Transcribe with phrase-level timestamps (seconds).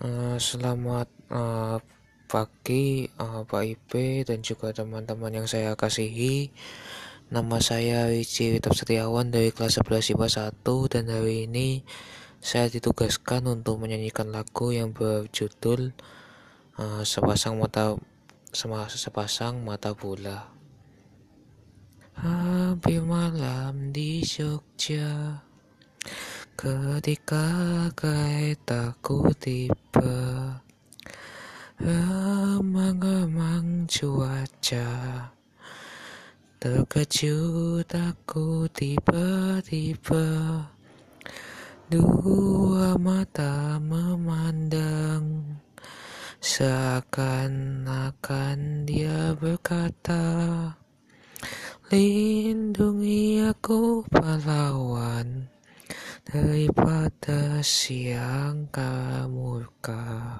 [0.00, 1.76] Eh, selamat uh,
[2.24, 6.48] pagi uh, Pak Ipe dan juga teman-teman yang saya kasihi.
[7.28, 11.84] Nama saya Wiji Witap Setiawan dari kelas 11 IPA 1 dan hari ini
[12.40, 15.92] saya ditugaskan untuk menyanyikan lagu yang berjudul
[17.04, 18.00] Sepasang Mata
[18.56, 20.48] Sepasang Mata Bola.
[22.16, 25.44] Hampir malam di Jogja
[26.60, 27.48] Ketika
[27.96, 29.89] keretaku tiba
[31.80, 34.88] Remang-remang cuaca
[36.60, 40.28] Terkejut aku tiba-tiba
[41.90, 45.42] Dua mata memandang.
[46.40, 50.24] Seakan-akan dia berkata
[51.90, 55.29] Lindungi aku pahlawan
[56.30, 58.70] daripada siang
[59.26, 60.38] murka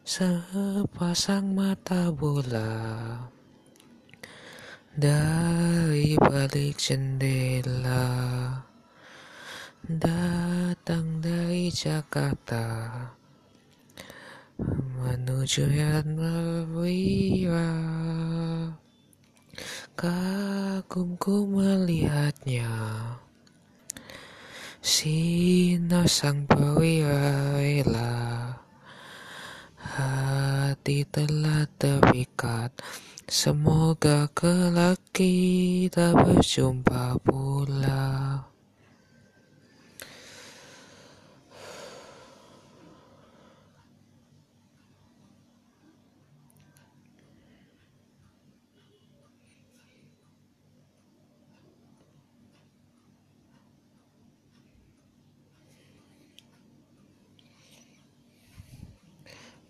[0.00, 2.72] sepasang mata bola.
[4.96, 8.08] Dari balik jendela
[9.84, 12.96] datang dari Jakarta
[14.56, 17.76] menuju yang Mawira
[19.92, 22.72] kagumku melihatnya
[24.86, 27.58] Sinar sang perwira
[29.82, 32.70] Hati telah terikat.
[33.26, 37.55] Semoga kelak kita berjumpa pula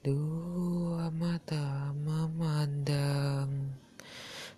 [0.07, 3.75] Dua mata memandang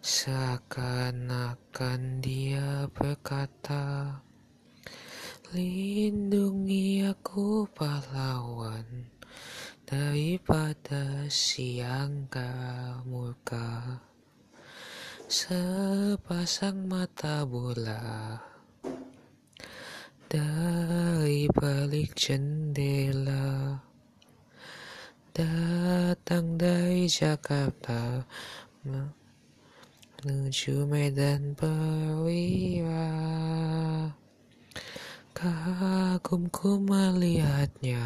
[0.05, 4.13] Seakan-akan dia berkata
[5.57, 9.09] Lindungi aku pahlawan
[9.89, 12.29] Daripada siang
[13.09, 14.05] murka.
[15.25, 18.37] Sepasang mata bola
[20.29, 23.88] Dari balik jendela
[25.39, 28.27] datang dari Jakarta
[28.83, 33.07] menuju Medan Perwira.
[35.31, 38.03] Kagumku melihatnya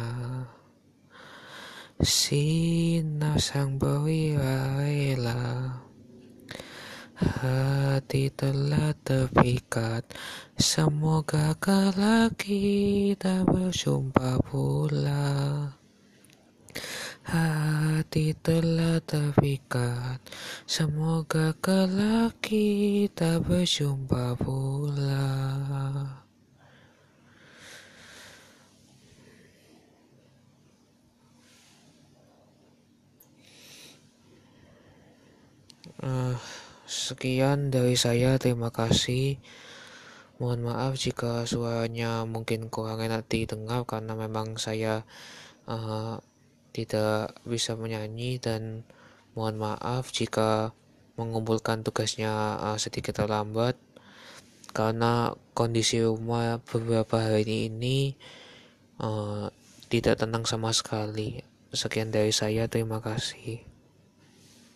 [1.97, 4.93] sinar sang perwira
[7.17, 10.05] hati telah terpikat
[10.53, 15.73] semoga kelak kita berjumpa pula
[17.23, 20.19] Hati telah terikat,
[20.67, 25.23] semoga kelak kita berjumpa pula.
[36.03, 36.35] Uh,
[36.83, 39.39] sekian dari saya, terima kasih.
[40.43, 45.07] Mohon maaf jika suaranya mungkin kurang enak didengar karena memang saya
[45.71, 46.19] uh,
[46.73, 48.83] tidak bisa menyanyi dan
[49.37, 50.73] mohon maaf jika
[51.15, 53.77] mengumpulkan tugasnya uh, sedikit terlambat
[54.73, 58.17] karena kondisi rumah beberapa hari ini
[58.97, 59.53] uh,
[59.93, 61.45] tidak tenang sama sekali.
[61.69, 63.72] Sekian dari saya, terima kasih.